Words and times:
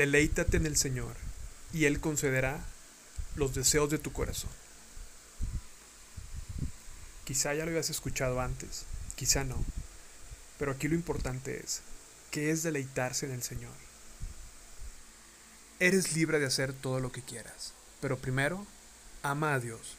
Deleítate 0.00 0.56
en 0.56 0.64
el 0.64 0.78
Señor, 0.78 1.14
y 1.74 1.84
Él 1.84 2.00
concederá 2.00 2.58
los 3.36 3.54
deseos 3.54 3.90
de 3.90 3.98
tu 3.98 4.14
corazón. 4.14 4.48
Quizá 7.26 7.52
ya 7.52 7.66
lo 7.66 7.70
habías 7.70 7.90
escuchado 7.90 8.40
antes, 8.40 8.86
quizá 9.14 9.44
no, 9.44 9.62
pero 10.58 10.72
aquí 10.72 10.88
lo 10.88 10.94
importante 10.94 11.62
es, 11.62 11.82
¿qué 12.30 12.50
es 12.50 12.62
deleitarse 12.62 13.26
en 13.26 13.32
el 13.32 13.42
Señor? 13.42 13.74
Eres 15.80 16.16
libre 16.16 16.38
de 16.38 16.46
hacer 16.46 16.72
todo 16.72 16.98
lo 16.98 17.12
que 17.12 17.20
quieras, 17.20 17.74
pero 18.00 18.16
primero, 18.16 18.66
ama 19.22 19.52
a 19.52 19.60
Dios. 19.60 19.98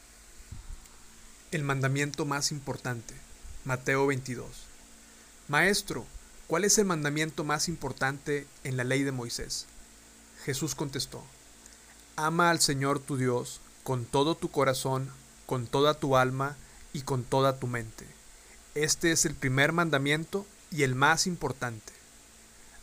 El 1.52 1.62
mandamiento 1.62 2.26
más 2.26 2.52
importante, 2.52 3.14
Mateo 3.66 4.08
22. 4.08 4.48
Maestro, 5.48 6.08
¿cuál 6.48 6.66
es 6.66 6.80
el 6.80 6.86
mandamiento 6.86 7.44
más 7.44 7.68
importante 7.68 8.48
en 8.64 8.78
la 8.78 8.84
ley 8.84 9.04
de 9.04 9.12
Moisés? 9.12 9.68
Jesús 10.46 10.76
contestó, 10.76 11.24
Ama 12.16 12.50
al 12.50 12.60
Señor 12.60 13.00
tu 13.00 13.18
Dios 13.18 13.62
con 13.84 14.06
todo 14.06 14.36
tu 14.36 14.50
corazón, 14.52 15.12
con 15.46 15.68
toda 15.68 15.94
tu 15.94 16.18
alma 16.18 16.58
y 16.94 17.02
con 17.02 17.24
toda 17.24 17.60
tu 17.60 17.68
mente. 17.68 18.06
Este 18.76 19.12
es 19.12 19.26
el 19.26 19.36
primer 19.36 19.72
mandamiento 19.72 20.46
y 20.72 20.84
el 20.84 20.96
más 20.96 21.28
importante. 21.28 21.94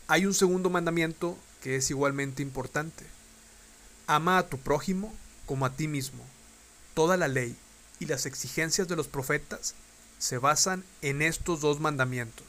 Hay 0.07 0.27
un 0.27 0.35
segundo 0.35 0.71
mandamiento 0.71 1.37
que 1.63 1.77
es 1.77 1.91
igualmente 1.91 2.43
importante. 2.43 3.07
Ama 4.07 4.39
a 4.39 4.47
tu 4.47 4.59
prójimo 4.59 5.15
como 5.47 5.67
a 5.67 5.73
ti 5.75 5.89
mismo. 5.89 6.25
Toda 6.95 7.17
la 7.17 7.29
ley 7.29 7.57
y 8.01 8.07
las 8.07 8.27
exigencias 8.27 8.89
de 8.89 8.97
los 8.97 9.09
profetas 9.09 9.75
se 10.19 10.39
basan 10.39 10.85
en 11.03 11.23
estos 11.23 11.61
dos 11.61 11.81
mandamientos. 11.81 12.47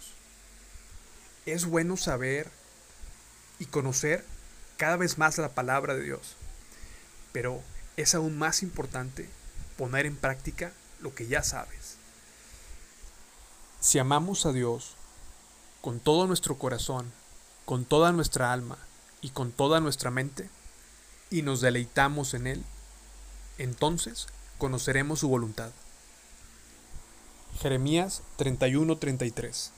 Es 1.45 1.65
bueno 1.65 1.97
saber 1.97 2.49
y 3.59 3.65
conocer 3.65 4.25
cada 4.79 4.95
vez 4.95 5.17
más 5.17 5.37
la 5.37 5.49
palabra 5.49 5.93
de 5.93 6.03
Dios, 6.03 6.37
pero 7.33 7.61
es 7.97 8.15
aún 8.15 8.37
más 8.37 8.63
importante 8.63 9.29
poner 9.77 10.05
en 10.05 10.15
práctica 10.15 10.71
lo 11.01 11.13
que 11.13 11.27
ya 11.27 11.43
sabes. 11.43 11.97
Si 13.81 13.99
amamos 13.99 14.45
a 14.45 14.53
Dios 14.53 14.95
con 15.81 15.99
todo 15.99 16.27
nuestro 16.27 16.57
corazón, 16.57 17.11
con 17.65 17.83
toda 17.83 18.13
nuestra 18.13 18.53
alma 18.53 18.77
y 19.19 19.31
con 19.31 19.51
toda 19.51 19.81
nuestra 19.81 20.11
mente, 20.11 20.49
y 21.29 21.41
nos 21.41 21.59
deleitamos 21.59 22.33
en 22.33 22.47
Él, 22.47 22.63
entonces 23.57 24.27
conoceremos 24.57 25.19
su 25.19 25.27
voluntad. 25.27 25.71
Jeremías 27.59 28.21
31:33 28.37 29.71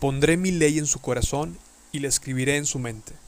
Pondré 0.00 0.38
mi 0.38 0.50
ley 0.50 0.78
en 0.78 0.86
su 0.86 0.98
corazón 1.00 1.58
y 1.92 1.98
la 1.98 2.08
escribiré 2.08 2.56
en 2.56 2.64
su 2.64 2.78
mente. 2.78 3.25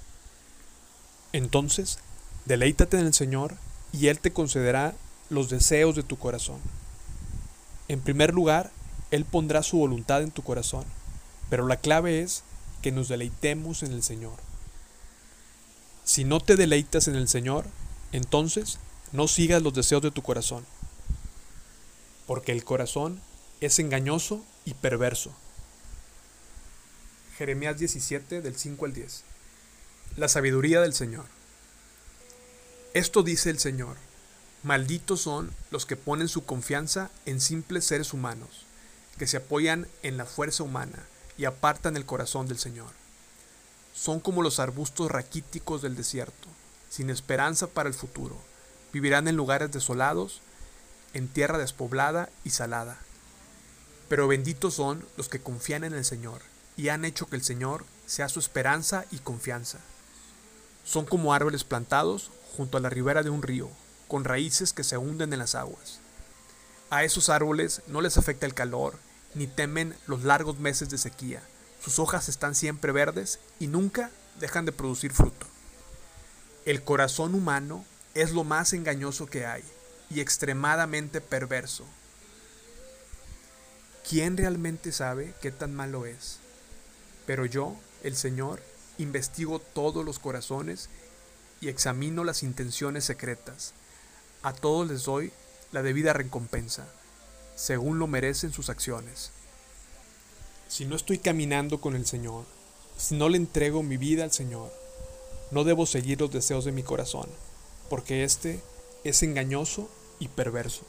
Entonces, 1.32 1.98
deleítate 2.46 2.98
en 2.98 3.06
el 3.06 3.14
Señor 3.14 3.56
y 3.92 4.08
Él 4.08 4.20
te 4.20 4.32
concederá 4.32 4.94
los 5.30 5.50
deseos 5.50 5.94
de 5.94 6.02
tu 6.02 6.18
corazón. 6.18 6.60
En 7.88 8.00
primer 8.00 8.34
lugar, 8.34 8.70
Él 9.10 9.24
pondrá 9.24 9.62
su 9.62 9.78
voluntad 9.78 10.22
en 10.22 10.30
tu 10.30 10.42
corazón, 10.42 10.84
pero 11.50 11.66
la 11.66 11.76
clave 11.76 12.22
es 12.22 12.42
que 12.82 12.92
nos 12.92 13.08
deleitemos 13.08 13.82
en 13.82 13.92
el 13.92 14.02
Señor. 14.02 14.36
Si 16.04 16.24
no 16.24 16.40
te 16.40 16.56
deleitas 16.56 17.08
en 17.08 17.16
el 17.16 17.28
Señor, 17.28 17.66
entonces 18.12 18.78
no 19.12 19.28
sigas 19.28 19.62
los 19.62 19.74
deseos 19.74 20.02
de 20.02 20.10
tu 20.10 20.22
corazón, 20.22 20.64
porque 22.26 22.52
el 22.52 22.64
corazón 22.64 23.20
es 23.60 23.78
engañoso 23.78 24.42
y 24.64 24.74
perverso. 24.74 25.32
Jeremías 27.36 27.78
17 27.78 28.40
del 28.40 28.56
5 28.56 28.84
al 28.84 28.94
10. 28.94 29.24
La 30.18 30.26
sabiduría 30.26 30.80
del 30.80 30.94
Señor. 30.94 31.26
Esto 32.92 33.22
dice 33.22 33.50
el 33.50 33.60
Señor. 33.60 33.96
Malditos 34.64 35.20
son 35.20 35.52
los 35.70 35.86
que 35.86 35.94
ponen 35.94 36.26
su 36.26 36.44
confianza 36.44 37.12
en 37.24 37.40
simples 37.40 37.84
seres 37.84 38.12
humanos, 38.12 38.66
que 39.16 39.28
se 39.28 39.36
apoyan 39.36 39.86
en 40.02 40.16
la 40.16 40.24
fuerza 40.24 40.64
humana 40.64 41.06
y 41.36 41.44
apartan 41.44 41.96
el 41.96 42.04
corazón 42.04 42.48
del 42.48 42.58
Señor. 42.58 42.90
Son 43.94 44.18
como 44.18 44.42
los 44.42 44.58
arbustos 44.58 45.08
raquíticos 45.08 45.82
del 45.82 45.94
desierto, 45.94 46.48
sin 46.90 47.10
esperanza 47.10 47.68
para 47.68 47.88
el 47.88 47.94
futuro. 47.94 48.36
Vivirán 48.92 49.28
en 49.28 49.36
lugares 49.36 49.70
desolados, 49.70 50.40
en 51.14 51.28
tierra 51.28 51.58
despoblada 51.58 52.28
y 52.42 52.50
salada. 52.50 52.98
Pero 54.08 54.26
benditos 54.26 54.74
son 54.74 55.06
los 55.16 55.28
que 55.28 55.38
confían 55.38 55.84
en 55.84 55.94
el 55.94 56.04
Señor 56.04 56.42
y 56.76 56.88
han 56.88 57.04
hecho 57.04 57.28
que 57.28 57.36
el 57.36 57.44
Señor 57.44 57.84
sea 58.06 58.28
su 58.28 58.40
esperanza 58.40 59.04
y 59.12 59.18
confianza. 59.18 59.78
Son 60.88 61.04
como 61.04 61.34
árboles 61.34 61.64
plantados 61.64 62.30
junto 62.56 62.78
a 62.78 62.80
la 62.80 62.88
ribera 62.88 63.22
de 63.22 63.28
un 63.28 63.42
río, 63.42 63.68
con 64.08 64.24
raíces 64.24 64.72
que 64.72 64.84
se 64.84 64.96
hunden 64.96 65.34
en 65.34 65.38
las 65.38 65.54
aguas. 65.54 66.00
A 66.88 67.04
esos 67.04 67.28
árboles 67.28 67.82
no 67.88 68.00
les 68.00 68.16
afecta 68.16 68.46
el 68.46 68.54
calor, 68.54 68.94
ni 69.34 69.46
temen 69.46 69.94
los 70.06 70.24
largos 70.24 70.58
meses 70.58 70.88
de 70.88 70.96
sequía. 70.96 71.42
Sus 71.84 71.98
hojas 71.98 72.30
están 72.30 72.54
siempre 72.54 72.90
verdes 72.90 73.38
y 73.60 73.66
nunca 73.66 74.10
dejan 74.40 74.64
de 74.64 74.72
producir 74.72 75.12
fruto. 75.12 75.46
El 76.64 76.82
corazón 76.82 77.34
humano 77.34 77.84
es 78.14 78.32
lo 78.32 78.42
más 78.42 78.72
engañoso 78.72 79.26
que 79.26 79.44
hay 79.44 79.64
y 80.08 80.20
extremadamente 80.20 81.20
perverso. 81.20 81.84
¿Quién 84.08 84.38
realmente 84.38 84.90
sabe 84.92 85.34
qué 85.42 85.52
tan 85.52 85.74
malo 85.74 86.06
es? 86.06 86.38
Pero 87.26 87.44
yo, 87.44 87.76
el 88.02 88.16
Señor, 88.16 88.62
investigo 88.98 89.58
todos 89.60 90.04
los 90.04 90.18
corazones 90.18 90.88
y 91.60 91.68
examino 91.68 92.24
las 92.24 92.42
intenciones 92.42 93.04
secretas. 93.04 93.74
A 94.42 94.52
todos 94.52 94.88
les 94.88 95.04
doy 95.04 95.32
la 95.72 95.82
debida 95.82 96.12
recompensa, 96.12 96.86
según 97.56 97.98
lo 97.98 98.06
merecen 98.06 98.52
sus 98.52 98.68
acciones. 98.68 99.30
Si 100.68 100.84
no 100.84 100.96
estoy 100.96 101.18
caminando 101.18 101.80
con 101.80 101.96
el 101.96 102.06
Señor, 102.06 102.44
si 102.96 103.16
no 103.16 103.28
le 103.28 103.36
entrego 103.36 103.82
mi 103.82 103.96
vida 103.96 104.24
al 104.24 104.32
Señor, 104.32 104.72
no 105.50 105.64
debo 105.64 105.86
seguir 105.86 106.20
los 106.20 106.30
deseos 106.30 106.64
de 106.64 106.72
mi 106.72 106.82
corazón, 106.82 107.28
porque 107.88 108.24
éste 108.24 108.60
es 109.04 109.22
engañoso 109.22 109.88
y 110.18 110.28
perverso. 110.28 110.84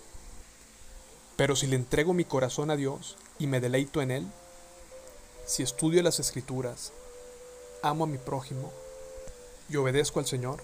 Pero 1.38 1.56
si 1.56 1.68
le 1.68 1.78
entrego 1.78 2.14
mi 2.14 2.26
corazón 2.26 2.70
a 2.70 2.76
Dios 2.76 3.16
y 3.38 3.48
me 3.48 3.62
deleito 3.62 4.02
en 4.02 4.12
Él, 4.12 4.28
si 5.46 5.64
estudio 5.64 6.04
las 6.04 6.20
escrituras, 6.20 6.92
amo 7.82 8.04
a 8.04 8.08
mi 8.08 8.18
prójimo 8.18 8.72
y 9.70 9.78
obedezco 9.78 10.20
al 10.20 10.26
Señor, 10.26 10.62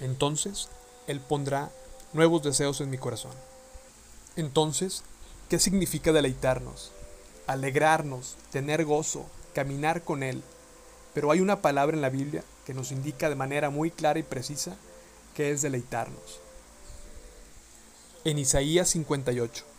entonces 0.00 0.68
Él 1.06 1.20
pondrá 1.20 1.70
nuevos 2.12 2.42
deseos 2.42 2.80
en 2.80 2.90
mi 2.90 2.98
corazón. 2.98 3.32
Entonces, 4.36 5.02
¿qué 5.48 5.58
significa 5.58 6.12
deleitarnos? 6.12 6.92
Alegrarnos, 7.46 8.36
tener 8.50 8.84
gozo, 8.84 9.26
caminar 9.54 10.02
con 10.02 10.22
Él. 10.22 10.42
Pero 11.12 11.30
hay 11.30 11.40
una 11.40 11.62
palabra 11.62 11.94
en 11.94 12.02
la 12.02 12.10
Biblia 12.10 12.42
que 12.66 12.74
nos 12.74 12.90
indica 12.90 13.28
de 13.28 13.36
manera 13.36 13.70
muy 13.70 13.90
clara 13.90 14.18
y 14.18 14.24
precisa 14.24 14.76
que 15.34 15.50
es 15.50 15.62
deleitarnos. 15.62 16.40
En 18.24 18.38
Isaías 18.38 18.88
58. 18.88 19.73